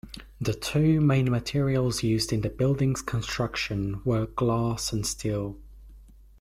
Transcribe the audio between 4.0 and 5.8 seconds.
were glass and steel.